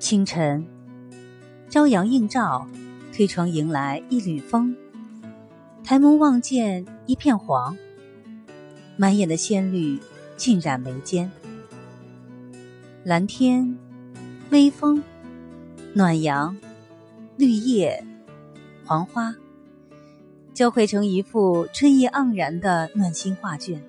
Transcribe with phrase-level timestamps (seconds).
[0.00, 0.66] 清晨，
[1.68, 2.66] 朝阳映照，
[3.12, 4.74] 推窗迎来一缕风。
[5.84, 7.76] 抬眸望见一片黄，
[8.96, 10.00] 满眼的鲜绿
[10.38, 11.30] 浸染眉间。
[13.04, 13.78] 蓝天，
[14.48, 15.02] 微风，
[15.92, 16.56] 暖阳，
[17.36, 18.02] 绿叶，
[18.86, 19.34] 黄花，
[20.54, 23.82] 交汇成一幅春意盎然的暖心画卷。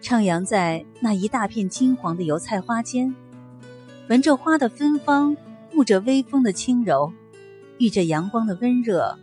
[0.00, 3.14] 徜徉在那一大片金黄的油菜花间，
[4.08, 5.36] 闻着花的芬芳，
[5.70, 7.12] 沐着微风的轻柔，
[7.76, 9.18] 遇着阳光的温热，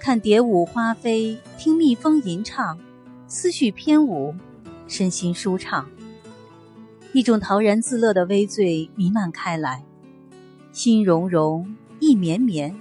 [0.00, 2.76] 看蝶舞花飞，听蜜蜂吟唱，
[3.28, 4.34] 思绪翩舞，
[4.88, 5.88] 身心舒畅。
[7.12, 9.84] 一种陶然自乐的微醉弥漫开来，
[10.72, 12.76] 心融融，意绵绵，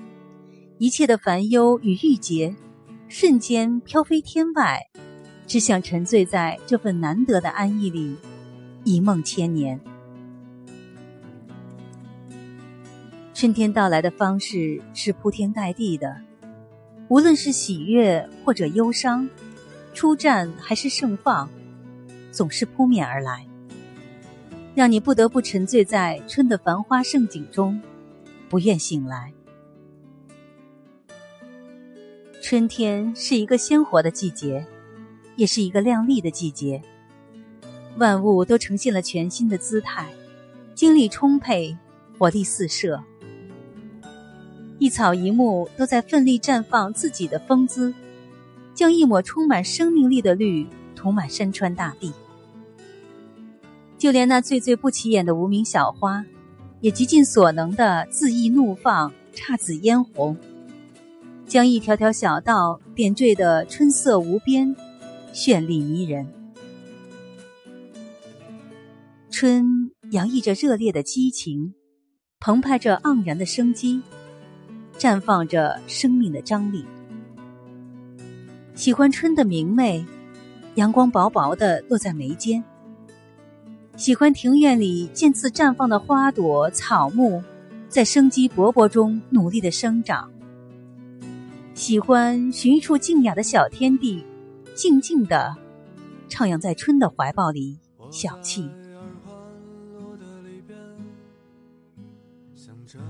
[0.79, 2.55] 一切的烦忧与郁结，
[3.07, 4.79] 瞬间飘飞天外。
[5.45, 8.17] 只想沉醉在这份难得的安逸里，
[8.83, 9.79] 一梦千年。
[13.37, 16.19] 春天到来的方式是铺天盖地的，
[17.07, 19.29] 无论是喜悦或者忧伤，
[19.93, 21.47] 出战还是盛放，
[22.31, 23.45] 总是扑面而来，
[24.73, 27.79] 让你不得不沉醉在春的繁花盛景中，
[28.49, 29.31] 不愿醒来。
[32.41, 34.65] 春天是一个鲜活的季节。
[35.35, 36.81] 也是一个亮丽的季节，
[37.97, 40.07] 万物都呈现了全新的姿态，
[40.73, 41.77] 精力充沛，
[42.17, 42.99] 活力四射，
[44.87, 47.93] 一草一木都在奋力绽放自己的风姿，
[48.73, 52.13] 将一抹充满生命力的绿涂满山川大地。
[53.97, 56.23] 就连那最最不起眼的无名小花，
[56.79, 60.37] 也极尽所能的恣意怒放，姹紫嫣红，
[61.45, 64.73] 将一条条小道点缀的春色无边。
[65.33, 66.25] 绚丽迷人，
[69.29, 71.73] 春洋溢着热烈的激情，
[72.39, 74.01] 澎湃着盎然的生机，
[74.97, 76.85] 绽放着生命的张力。
[78.75, 80.05] 喜欢春的明媚，
[80.75, 82.63] 阳光薄薄的落在眉间。
[83.95, 87.43] 喜欢庭院里渐次绽放的花朵草木，
[87.89, 90.31] 在生机勃勃中努力的生长。
[91.73, 94.23] 喜欢寻一处静雅的小天地。
[94.75, 95.55] 静静的
[96.29, 97.79] 徜徉在春的怀抱里，
[98.11, 98.69] 小憩，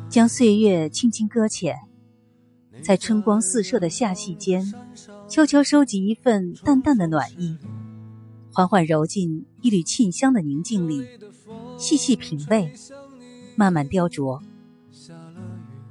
[0.10, 1.76] 将岁月轻轻搁浅，
[2.82, 4.74] 在春光四射的夏隙间，
[5.28, 7.58] 悄悄收集一份淡淡的暖意，
[8.54, 11.06] 缓缓揉进一缕沁香的宁静里，
[11.78, 12.74] 细细品味，
[13.56, 14.42] 慢慢雕琢，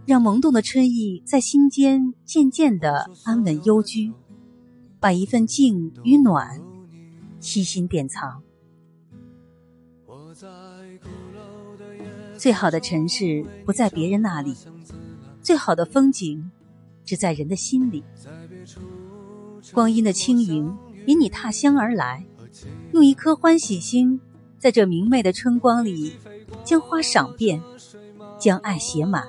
[0.06, 4.12] 让萌动的春意在心间渐渐的安稳幽居。
[4.98, 6.60] 把一份静与暖
[7.38, 8.42] 悉心典藏
[10.06, 10.46] 我在。
[12.38, 14.54] 最好的城市不在别人那里，
[15.42, 16.50] 最好的风景
[17.04, 18.04] 只在人的心里。
[19.72, 20.76] 光阴的轻盈
[21.06, 22.24] 引你踏香而来，
[22.92, 24.20] 用一颗欢喜心，
[24.58, 26.14] 在这明媚的春光里，
[26.64, 27.62] 将花赏遍，
[28.38, 29.26] 将爱写满。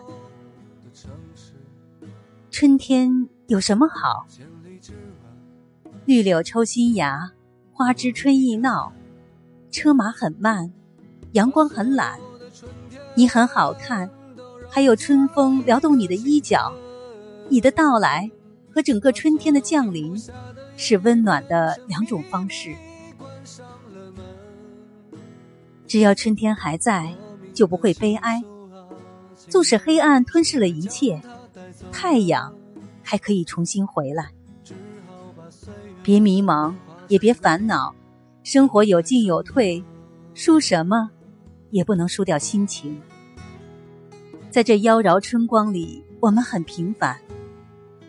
[2.51, 4.27] 春天有什么好？
[6.05, 7.31] 绿柳抽新芽，
[7.71, 8.91] 花枝春意闹，
[9.71, 10.71] 车马很慢，
[11.33, 12.19] 阳光很懒，
[13.17, 14.07] 你很好看，
[14.69, 16.71] 还有春风撩动你的衣角。
[17.49, 18.29] 你的到来
[18.71, 20.15] 和整个春天的降临，
[20.75, 22.75] 是温暖的两种方式。
[25.87, 27.11] 只要春天还在，
[27.55, 28.39] 就不会悲哀。
[29.49, 31.19] 纵使黑暗吞噬了一切，
[31.91, 32.53] 太阳
[33.01, 34.29] 还可以重新回来。
[36.03, 36.75] 别迷茫，
[37.07, 37.95] 也别烦恼，
[38.43, 39.83] 生活有进有退，
[40.35, 41.09] 输什么
[41.69, 43.01] 也不能输掉心情。
[44.49, 47.17] 在这妖娆春光里，我们很平凡，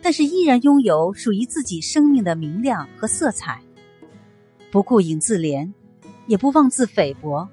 [0.01, 3.61] 但是依然拥有属于自己生命的明亮和色彩。
[4.71, 5.71] 不顾影自怜，
[6.27, 7.47] 也不妄自菲薄，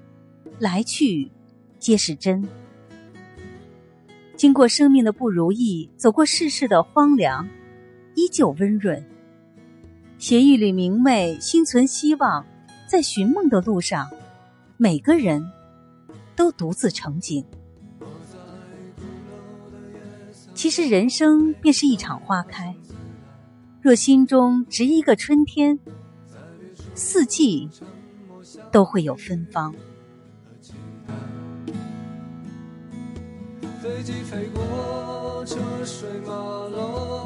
[0.58, 1.30] 来去
[1.78, 2.46] 皆是真。
[4.36, 7.48] 经过生命的不如意，走过世事的荒凉，
[8.14, 9.04] 依旧温润。
[10.18, 12.46] 携一缕明媚，心存希望，
[12.86, 14.08] 在寻梦的路上，
[14.76, 15.42] 每个人
[16.36, 17.44] 都独自成景。
[20.54, 22.76] 其实人生便是一场花开，
[23.80, 25.78] 若心中执一个春天，
[26.94, 27.68] 四季
[28.70, 29.74] 都会有芬芳。
[33.82, 37.25] 飞机飞过车水马龙